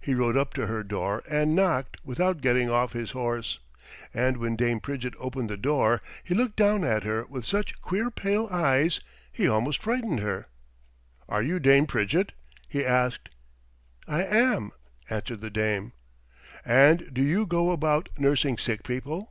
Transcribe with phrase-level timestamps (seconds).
[0.00, 3.60] He rode up to her door and knocked without getting off his horse,
[4.12, 8.10] and when Dame Pridgett opened the door he looked down at her with such queer
[8.10, 8.98] pale eyes
[9.30, 10.48] he almost frightened her.
[11.28, 12.32] "Are you Dame Pridgett?"
[12.68, 13.28] he asked.
[14.08, 14.72] "I am,"
[15.08, 15.92] answered the dame.
[16.64, 19.30] "And do you go about nursing sick people?"